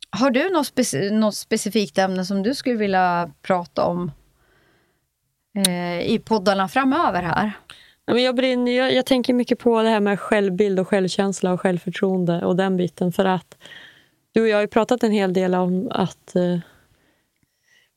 har 0.09 0.31
du 0.31 0.49
något, 0.49 0.67
speci 0.67 1.11
något 1.11 1.35
specifikt 1.35 1.97
ämne 1.97 2.25
som 2.25 2.43
du 2.43 2.55
skulle 2.55 2.75
vilja 2.75 3.31
prata 3.41 3.85
om 3.85 4.11
eh, 5.67 6.01
i 6.01 6.21
poddarna 6.25 6.67
framöver 6.67 7.21
här? 7.21 7.51
Jag, 8.05 8.35
brinner, 8.35 8.71
jag, 8.71 8.93
jag, 8.93 9.05
tänker 9.05 9.33
mycket 9.33 9.59
på 9.59 9.81
det 9.81 9.89
här 9.89 9.99
med 9.99 10.19
självbild 10.19 10.79
och 10.79 10.87
självkänsla 10.87 11.53
och 11.53 11.61
självförtroende 11.61 12.45
och 12.45 12.55
den 12.55 12.77
biten. 12.77 13.11
För 13.11 13.25
att 13.25 13.57
du 14.31 14.41
och 14.41 14.47
jag 14.47 14.57
har 14.57 14.61
ju 14.61 14.67
pratat 14.67 15.03
en 15.03 15.11
hel 15.11 15.33
del 15.33 15.55
om 15.55 15.87
att 15.91 16.35
eh, 16.35 16.59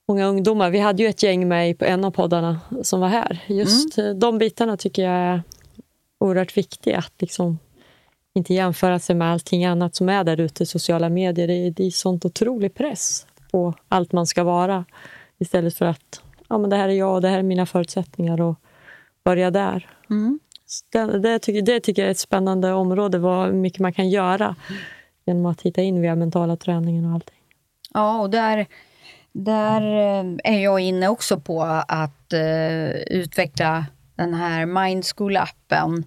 många 0.09 0.27
ungdomar, 0.27 0.71
vi 0.71 0.79
hade 0.79 1.03
ju 1.03 1.09
ett 1.09 1.23
gäng 1.23 1.49
med 1.49 1.79
på 1.79 1.85
en 1.85 2.05
av 2.05 2.11
poddarna 2.11 2.61
som 2.83 3.01
var 3.01 3.09
här. 3.09 3.39
Just 3.47 3.99
mm. 3.99 4.19
de 4.19 4.39
bitarna 4.39 4.77
tycker 4.77 5.03
jag 5.03 5.15
är 5.15 5.43
oerhört 6.19 6.57
viktiga. 6.57 6.99
Att 6.99 7.13
liksom 7.19 7.59
inte 8.35 8.55
jämföra 8.55 8.99
sig 8.99 9.17
med 9.17 9.33
allting 9.33 9.65
annat 9.65 9.95
som 9.95 10.09
är 10.09 10.25
där 10.25 10.41
ute 10.41 10.63
i 10.63 10.67
sociala 10.67 11.09
medier. 11.09 11.47
Det 11.47 11.55
är, 11.55 11.71
det 11.71 11.87
är 11.87 11.91
sånt 11.91 12.25
otrolig 12.25 12.75
press 12.75 13.27
på 13.53 13.75
allt 13.89 14.13
man 14.13 14.27
ska 14.27 14.45
vara. 14.45 14.85
Istället 15.39 15.75
för 15.75 15.87
att 15.87 16.23
ja, 16.49 16.59
men 16.59 16.71
det 16.71 16.77
här 16.77 16.89
är 16.89 16.93
jag 16.93 17.15
och 17.15 17.21
det 17.21 17.29
här 17.29 17.39
är 17.39 17.43
mina 17.43 17.67
förutsättningar 17.67 18.41
och 18.41 18.57
börja 19.25 19.51
där. 19.51 19.91
Mm. 20.11 20.41
Det, 20.93 21.19
det, 21.19 21.39
tycker, 21.39 21.63
det 21.63 21.81
tycker 21.81 22.03
jag 22.03 22.07
är 22.07 22.11
ett 22.11 22.19
spännande 22.19 22.73
område, 22.73 23.19
vad 23.19 23.55
mycket 23.55 23.81
man 23.81 23.93
kan 23.93 24.11
göra 24.11 24.57
genom 25.27 25.47
att 25.47 25.63
hitta 25.63 25.83
in 25.83 26.01
via 26.01 26.15
mentala 26.15 26.57
träningen 26.57 27.05
och 27.05 27.13
allting. 27.13 27.39
Ja, 27.95 28.21
och 28.21 28.31
där, 28.31 28.67
där 29.33 29.83
eh, 29.83 30.55
är 30.55 30.59
jag 30.59 30.81
inne 30.81 31.09
också 31.09 31.41
på 31.41 31.63
att 31.89 32.33
uh, 32.35 32.91
utveckla 32.91 33.87
den 34.15 34.35
här 34.35 34.67
Mindschool-appen 34.67 36.05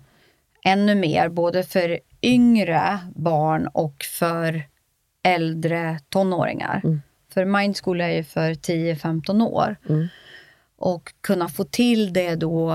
ännu 0.64 0.96
mer, 0.96 1.30
både 1.30 1.64
för 1.64 2.00
yngre 2.22 3.00
barn 3.16 3.68
och 3.68 4.04
för 4.04 4.64
äldre 5.24 6.00
tonåringar. 6.10 6.82
Mm. 6.84 7.02
För 7.34 7.46
Mindschool 7.46 8.02
är 8.02 8.10
ju 8.10 8.24
för 8.24 8.52
10-15 8.52 9.48
år. 9.48 9.76
Mm. 9.90 10.08
Och 10.78 11.14
kunna 11.22 11.50
få 11.50 11.64
till 11.64 12.14
det 12.14 12.36
då 12.36 12.72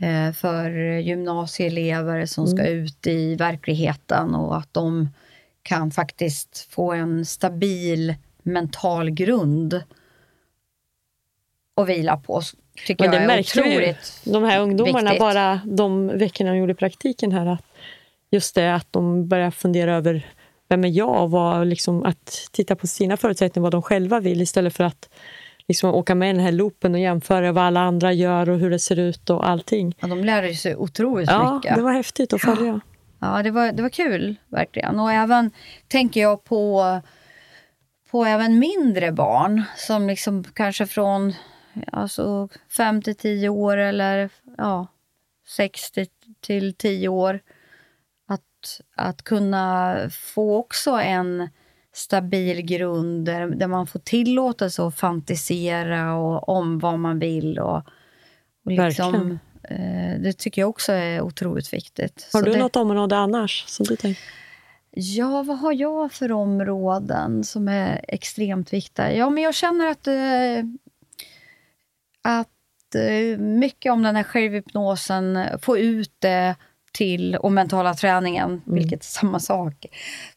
eh, 0.00 0.32
för 0.32 0.70
gymnasieelever 0.98 2.26
som 2.26 2.46
ska 2.46 2.62
mm. 2.62 2.84
ut 2.84 3.06
i 3.06 3.34
verkligheten 3.34 4.34
och 4.34 4.56
att 4.56 4.74
de 4.74 5.08
kan 5.62 5.90
faktiskt 5.90 6.66
få 6.70 6.92
en 6.92 7.26
stabil 7.26 8.14
mental 8.42 9.10
grund 9.10 9.82
att 11.76 11.88
vila 11.88 12.16
på. 12.16 12.42
Tycker 12.86 13.04
Men 13.04 13.10
det 13.10 13.22
jag 13.22 13.32
är 13.34 13.40
otroligt 13.40 14.20
vi, 14.24 14.32
De 14.32 14.44
här 14.44 14.60
ungdomarna, 14.60 15.10
viktigt. 15.10 15.20
bara 15.20 15.60
de 15.64 16.18
veckorna 16.18 16.50
de 16.50 16.56
gjorde 16.58 16.74
praktiken 16.74 17.32
här, 17.32 17.46
att 17.46 17.64
just 18.30 18.54
det 18.54 18.74
att 18.74 18.92
de 18.92 19.28
börjar 19.28 19.50
fundera 19.50 19.96
över 19.96 20.26
vem 20.68 20.84
är 20.84 20.88
jag? 20.88 21.22
Och 21.22 21.30
vad, 21.30 21.66
liksom, 21.66 22.02
att 22.04 22.48
titta 22.52 22.76
på 22.76 22.86
sina 22.86 23.16
förutsättningar, 23.16 23.62
vad 23.62 23.72
de 23.72 23.82
själva 23.82 24.20
vill 24.20 24.40
istället 24.40 24.76
för 24.76 24.84
att 24.84 25.08
liksom, 25.68 25.94
åka 25.94 26.14
med 26.14 26.30
i 26.30 26.32
den 26.32 26.42
här 26.42 26.52
loopen 26.52 26.94
och 26.94 27.00
jämföra 27.00 27.52
vad 27.52 27.64
alla 27.64 27.80
andra 27.80 28.12
gör 28.12 28.50
och 28.50 28.58
hur 28.58 28.70
det 28.70 28.78
ser 28.78 28.98
ut 28.98 29.30
och 29.30 29.48
allting. 29.48 29.94
Ja, 30.00 30.08
de 30.08 30.24
lärde 30.24 30.54
sig 30.54 30.76
otroligt 30.76 31.30
ja, 31.30 31.54
mycket. 31.54 31.70
Ja, 31.70 31.76
det 31.76 31.82
var 31.82 31.92
häftigt 31.92 32.32
att 32.32 32.40
följa. 32.40 32.80
Ja, 33.20 33.42
det 33.42 33.50
var, 33.50 33.72
det 33.72 33.82
var 33.82 33.88
kul 33.88 34.36
verkligen. 34.48 35.00
Och 35.00 35.12
även 35.12 35.50
tänker 35.88 36.20
jag 36.20 36.44
på, 36.44 37.00
på 38.10 38.24
även 38.24 38.58
mindre 38.58 39.12
barn 39.12 39.62
som 39.76 40.06
liksom 40.06 40.44
kanske 40.44 40.86
från 40.86 41.32
alltså, 41.92 42.48
5 42.76 43.02
till 43.02 43.14
10 43.14 43.48
år 43.48 43.76
eller 43.76 44.30
ja, 44.58 44.86
60 45.46 46.06
till 46.40 46.74
10 46.74 47.08
år 47.08 47.40
att, 48.96 49.22
kunna 49.22 49.96
få 50.10 50.56
också 50.56 50.90
en 50.90 51.48
stabil 51.92 52.62
grund 52.62 53.26
där, 53.26 53.46
där 53.46 53.66
man 53.66 53.86
får 53.86 53.98
tillåtelse 53.98 54.82
att 54.82 54.96
fantisera 54.96 56.14
och, 56.14 56.48
om 56.48 56.78
vad 56.78 56.98
man 56.98 57.18
vill. 57.18 57.58
Och, 57.58 57.76
och 58.64 58.72
liksom, 58.72 59.38
eh, 59.62 60.20
det 60.20 60.32
tycker 60.38 60.62
jag 60.62 60.68
också 60.68 60.92
är 60.92 61.20
otroligt 61.20 61.72
viktigt. 61.72 62.28
Har 62.32 62.40
Så 62.40 62.46
du 62.46 62.52
det, 62.52 62.58
något 62.58 62.76
område 62.76 63.16
annars 63.16 63.64
som 63.66 63.86
du 63.86 63.96
tänker? 63.96 64.22
Ja, 64.92 65.42
vad 65.42 65.58
har 65.58 65.72
jag 65.72 66.12
för 66.12 66.32
områden 66.32 67.44
som 67.44 67.68
är 67.68 68.04
extremt 68.08 68.72
viktiga? 68.72 69.12
Ja, 69.12 69.30
men 69.30 69.42
jag 69.42 69.54
känner 69.54 69.86
att, 69.86 70.06
eh, 70.06 70.64
att 72.22 72.94
eh, 72.94 73.38
mycket 73.38 73.92
om 73.92 74.02
den 74.02 74.16
här 74.16 74.22
självhypnosen, 74.22 75.38
få 75.62 75.78
ut 75.78 76.14
det 76.18 76.56
till, 76.92 77.36
och 77.36 77.52
mentala 77.52 77.94
träningen, 77.94 78.50
mm. 78.50 78.62
vilket 78.64 79.00
är 79.00 79.04
samma 79.04 79.40
sak. 79.40 79.86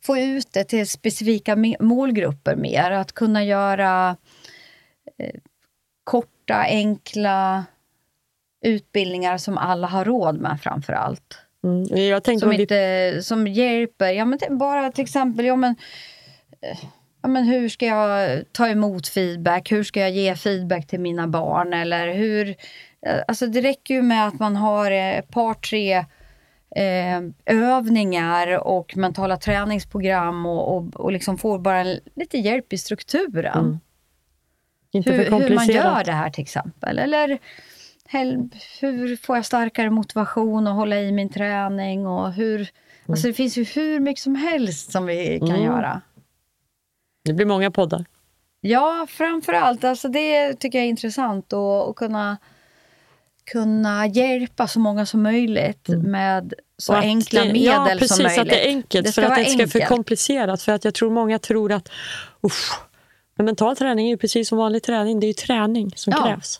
Få 0.01 0.17
ut 0.17 0.53
det 0.53 0.63
till 0.63 0.87
specifika 0.87 1.55
målgrupper 1.79 2.55
mer. 2.55 2.91
Att 2.91 3.11
kunna 3.11 3.43
göra 3.43 4.17
eh, 5.17 5.39
korta, 6.03 6.55
enkla 6.55 7.65
utbildningar 8.65 9.37
som 9.37 9.57
alla 9.57 9.87
har 9.87 10.05
råd 10.05 10.41
med 10.41 10.61
framför 10.61 10.93
allt. 10.93 11.39
Mm. 11.63 12.39
som, 12.39 12.51
inte, 12.51 13.19
som 13.23 13.47
hjälper, 13.47 14.11
ja, 14.11 14.25
men 14.25 14.39
bara 14.49 14.91
till 14.91 15.03
exempel, 15.03 15.45
ja, 15.45 15.55
men, 15.55 15.75
eh, 16.61 16.77
ja, 17.21 17.27
men 17.27 17.43
hur 17.43 17.69
ska 17.69 17.85
jag 17.85 18.43
ta 18.51 18.67
emot 18.67 19.07
feedback? 19.07 19.71
Hur 19.71 19.83
ska 19.83 19.99
jag 19.99 20.11
ge 20.11 20.35
feedback 20.35 20.87
till 20.87 20.99
mina 20.99 21.27
barn? 21.27 21.73
Eller 21.73 22.13
hur 22.13 22.49
eh, 23.05 23.21
alltså 23.27 23.47
det 23.47 23.61
räcker 23.61 23.93
ju 23.93 24.01
med 24.01 24.27
att 24.27 24.39
man 24.39 24.55
har 24.55 24.91
eh, 24.91 25.17
ett 25.17 25.29
par, 25.29 25.53
tre 25.53 26.05
eh, 26.75 27.21
övningar 27.45 28.67
och 28.67 28.97
mentala 28.97 29.37
träningsprogram 29.37 30.45
och, 30.45 30.77
och, 30.77 30.95
och 30.95 31.11
liksom 31.11 31.37
får 31.37 31.59
bara 31.59 31.83
lite 32.15 32.37
hjälp 32.37 32.73
i 32.73 32.77
strukturen. 32.77 33.65
Mm. 33.65 33.79
Inte 34.91 35.09
för 35.09 35.17
Hur, 35.17 35.49
hur 35.49 35.55
man 35.55 35.67
gör 35.67 36.03
det 36.03 36.11
här 36.11 36.29
till 36.29 36.41
exempel. 36.41 36.99
Eller 36.99 37.39
hur 38.81 39.15
får 39.15 39.35
jag 39.35 39.45
starkare 39.45 39.89
motivation 39.89 40.67
att 40.67 40.75
hålla 40.75 40.99
i 40.99 41.11
min 41.11 41.29
träning 41.29 42.07
och 42.07 42.33
hur... 42.33 42.69
Alltså 43.07 43.27
det 43.27 43.33
finns 43.33 43.57
ju 43.57 43.63
hur 43.63 43.99
mycket 43.99 44.23
som 44.23 44.35
helst 44.35 44.91
som 44.91 45.05
vi 45.05 45.39
kan 45.39 45.49
Mm. 45.49 45.63
göra. 45.63 46.01
Det 47.25 47.33
blir 47.33 47.45
många 47.45 47.71
poddar. 47.71 48.05
Ja, 48.61 49.07
framför 49.09 49.53
allt. 49.53 49.83
Alltså 49.83 50.07
det 50.07 50.53
tycker 50.53 50.77
jag 50.77 50.85
är 50.85 50.89
intressant 50.89 51.53
att 51.53 51.95
kunna, 51.95 52.37
kunna 53.51 54.07
hjälpa 54.07 54.67
så 54.67 54.79
många 54.79 55.05
som 55.05 55.23
möjligt 55.23 55.87
med 55.87 56.53
så 56.77 56.93
Mm. 56.93 56.99
Och 56.99 57.03
att 57.03 57.05
enkla 57.05 57.41
det, 57.43 57.53
medel 57.53 57.63
ja, 57.65 57.87
precis, 57.99 58.15
som 58.15 58.23
möjligt. 58.23 58.41
att 58.41 58.47
det 58.49 58.65
är 58.65 58.67
enkelt. 58.67 59.05
Det 59.05 59.11
för 59.11 59.21
att 59.21 59.29
vara 59.29 59.39
det 59.39 59.45
inte 59.51 59.63
ska 59.63 59.71
för 59.71 59.79
enkelt. 59.79 59.89
komplicerat. 59.89 60.61
För 60.61 60.71
att 60.71 60.85
jag 60.85 60.93
tror 60.93 61.11
många 61.11 61.39
tror 61.39 61.71
att 61.71 61.89
usch, 62.45 62.79
men 63.35 63.45
mental 63.45 63.75
träning 63.75 64.05
är 64.05 64.09
ju 64.09 64.17
precis 64.17 64.49
som 64.49 64.57
vanlig 64.57 64.83
träning. 64.83 65.19
Det 65.19 65.25
är 65.25 65.27
ju 65.27 65.33
träning 65.33 65.91
som 65.95 66.13
Ja. 66.17 66.23
krävs. 66.23 66.59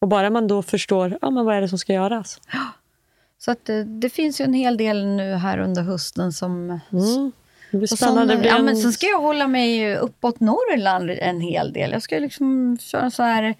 Och 0.00 0.08
bara 0.08 0.30
man 0.30 0.48
då 0.48 0.62
förstår 0.62 1.18
ja, 1.20 1.30
men 1.30 1.44
vad 1.44 1.56
är 1.56 1.60
det 1.60 1.68
som 1.68 1.78
ska 1.78 1.92
göras. 1.92 2.40
Så 3.38 3.50
att 3.50 3.64
det, 3.64 3.84
det 3.84 4.10
finns 4.10 4.40
ju 4.40 4.44
en 4.44 4.54
hel 4.54 4.76
del 4.76 5.06
nu 5.06 5.34
här 5.34 5.58
under 5.58 5.82
hösten 5.82 6.32
som... 6.32 6.80
Mm. 6.92 7.32
Det 7.70 7.78
blir 7.78 7.86
spännande. 7.86 8.36
blir 8.36 8.50
ja, 8.50 8.58
en... 8.58 8.64
men 8.64 8.76
sen 8.76 8.92
ska 8.92 9.06
jag 9.06 9.20
hålla 9.20 9.46
mig 9.46 9.96
uppåt 9.96 10.40
Norrland 10.40 11.10
en 11.10 11.40
hel 11.40 11.72
del. 11.72 11.92
Jag 11.92 12.02
ska 12.02 12.18
liksom 12.18 12.78
köra 12.80 13.10
så 13.10 13.22
här 13.22 13.54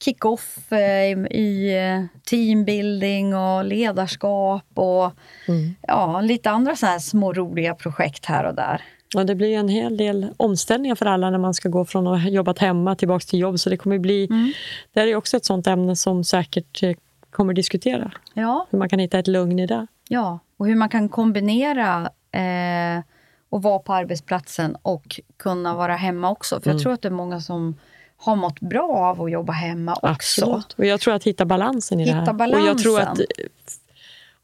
kick-off 0.00 0.72
eh, 0.72 1.18
i, 1.30 1.74
eh, 1.78 2.20
teambuilding 2.30 3.34
och 3.34 3.64
ledarskap 3.64 4.64
och 4.74 5.12
Mm. 5.48 5.74
ja, 5.82 6.20
lite 6.20 6.50
andra 6.50 6.76
så 6.76 6.86
här 6.86 6.98
små 6.98 7.32
roliga 7.32 7.74
projekt 7.74 8.24
här 8.26 8.44
och 8.44 8.54
där. 8.54 8.82
Och 9.16 9.26
det 9.26 9.34
blir 9.34 9.56
en 9.58 9.68
hel 9.68 9.96
del 9.96 10.26
omställningar 10.36 10.94
för 10.94 11.06
alla 11.06 11.30
när 11.30 11.38
man 11.38 11.54
ska 11.54 11.68
gå 11.68 11.84
från 11.84 12.06
att 12.06 12.22
ha 12.22 12.28
jobbat 12.28 12.58
hemma 12.58 12.94
tillbaka 12.94 13.24
till 13.24 13.38
jobb. 13.38 13.58
Så 13.58 13.70
det 13.70 13.76
kommer 13.76 13.98
bli... 13.98 14.24
Mm. 14.30 14.52
Det 14.92 15.00
här 15.00 15.06
är 15.06 15.16
också 15.16 15.36
ett 15.36 15.44
sånt 15.44 15.66
ämne 15.66 15.96
som 15.96 16.24
säkert 16.24 16.82
eh, 16.82 16.92
kommer 17.30 17.54
diskutera. 17.54 18.12
Ja, 18.34 18.66
Hur 18.70 18.78
man 18.78 18.88
kan 18.88 18.98
hitta 18.98 19.18
ett 19.18 19.26
lugn 19.26 19.58
i 19.58 19.66
det. 19.66 19.86
ja. 20.08 20.38
och 20.56 20.66
hur 20.66 20.74
man 20.76 20.88
kan 20.88 21.08
kombinera 21.08 22.10
eh, 22.32 23.02
och 23.50 23.62
vara 23.62 23.78
på 23.78 23.92
arbetsplatsen 23.94 24.76
och 24.82 25.20
kunna 25.36 25.74
vara 25.74 25.96
hemma 25.96 26.30
också. 26.30 26.60
För 26.60 26.70
jag 26.70 26.80
tror 26.80 26.92
att 26.92 27.02
det 27.02 27.08
är 27.08 27.12
många 27.12 27.40
som 27.40 27.74
har 28.16 28.36
mått 28.36 28.60
bra 28.60 28.92
av 28.96 29.22
att 29.22 29.30
jobba 29.30 29.52
hemma 29.52 29.92
också. 29.94 30.06
Absolut. 30.08 30.72
Och 30.72 30.84
jag 30.86 31.00
tror 31.00 31.14
att 31.14 31.24
hitta 31.24 31.44
balansen 31.44 32.00
i 32.00 32.04
Hitta 32.04 32.32
det 32.32 32.44
här. 32.44 32.54
Och 32.60 32.66
jag 32.66 32.78
tror 32.78 33.00
att 33.00 33.04
balansen. 33.06 33.26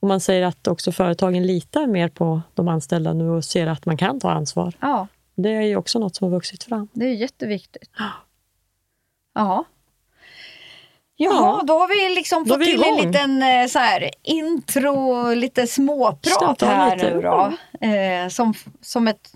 om 0.00 0.08
man 0.08 0.20
säger 0.20 0.42
att 0.46 0.66
också 0.68 0.92
företagen 0.92 1.46
litar 1.46 1.86
mer 1.86 2.08
på 2.08 2.40
de 2.54 2.68
anställda 2.68 3.12
nu 3.12 3.28
och 3.30 3.44
ser 3.44 3.66
att 3.66 3.86
man 3.86 3.96
kan 3.96 4.20
ta 4.20 4.30
ansvar. 4.30 4.72
Ja, 4.80 5.06
Det 5.34 5.50
är 5.50 5.62
ju 5.62 5.76
också 5.76 5.98
något 5.98 6.16
som 6.16 6.24
har 6.24 6.32
vuxit 6.32 6.64
fram. 6.64 6.88
det 6.92 7.04
är 7.06 7.14
jätteviktigt. 7.14 7.90
Ja. 7.98 8.10
Jaha, 9.34 9.64
Ja. 11.16 11.62
då 11.66 11.78
har 11.78 11.88
vi 11.88 12.14
liksom 12.14 12.46
fått 12.46 12.60
vi 12.60 12.64
till 12.64 12.82
en 12.84 13.06
liten 13.06 13.42
eh, 13.42 13.66
så 13.66 13.78
här, 13.78 14.10
intro, 14.22 15.34
lite 15.34 15.66
småprat 15.66 16.62
här 16.62 16.96
lite. 16.96 17.14
nu 17.14 17.22
då. 17.22 17.52
Eh, 17.86 18.28
som, 18.28 18.54
som 18.80 19.08
ett 19.08 19.30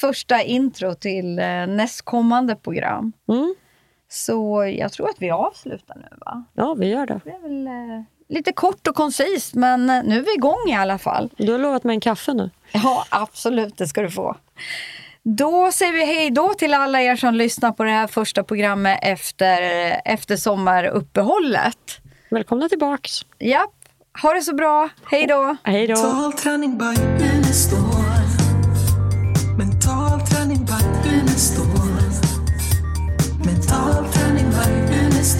första 0.00 0.42
intro 0.42 0.94
till 0.94 1.38
eh, 1.38 1.44
nästkommande 1.66 2.56
program. 2.56 3.12
Mm. 3.28 3.54
Så 4.12 4.64
jag 4.78 4.92
tror 4.92 5.08
att 5.08 5.16
vi 5.18 5.30
avslutar 5.30 5.96
nu 5.96 6.16
va? 6.26 6.44
Ja, 6.54 6.74
vi 6.74 6.88
gör 6.88 7.06
det. 7.06 7.20
Det 7.24 7.30
är 7.30 7.42
väl 7.42 7.66
eh, 7.66 8.04
lite 8.28 8.52
kort 8.52 8.86
och 8.86 8.94
koncist 8.94 9.54
men 9.54 9.90
eh, 9.90 10.02
nu 10.04 10.18
är 10.18 10.22
vi 10.22 10.34
igång 10.34 10.68
i 10.68 10.74
alla 10.74 10.98
fall. 10.98 11.30
Du 11.36 11.52
har 11.52 11.58
lovat 11.58 11.84
mig 11.84 11.94
en 11.94 12.00
kaffe 12.00 12.34
nu. 12.34 12.50
Ja, 12.72 13.04
absolut, 13.08 13.76
det 13.76 13.86
ska 13.86 14.02
du 14.02 14.10
få. 14.10 14.36
Då 15.22 15.72
säger 15.72 15.92
vi 15.92 16.04
hej 16.04 16.30
då 16.30 16.54
till 16.54 16.74
alla 16.74 17.02
er 17.02 17.16
som 17.16 17.34
lyssnar 17.34 17.72
på 17.72 17.84
det 17.84 17.90
här 17.90 18.06
första 18.06 18.44
programmet 18.44 18.98
efter, 19.02 19.60
efter 20.04 20.36
sommaruppehållet. 20.36 22.00
Välkomna 22.30 22.68
tillbaks. 22.68 23.10
Japp, 23.38 23.74
ha 24.22 24.32
det 24.32 24.42
så 24.42 24.54
bra. 24.54 24.88
Hej 25.10 25.26
då! 25.26 25.56
Hej 25.62 25.86
då. 25.86 25.94
Mental 25.94 26.32
träning 26.32 26.78
by 26.78 26.84
Unestål. 27.34 27.78
Mental 29.58 30.20
träning 30.20 30.64
by 30.64 31.10
Unestål. 31.10 31.61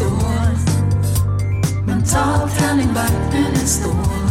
the 0.03 0.11
one. 0.11 1.87
Mental 1.87 2.49
turning 2.59 2.93
back, 2.95 3.13
minutes 3.33 3.63
it's 3.63 3.79
the 3.79 3.89
one. 3.89 4.23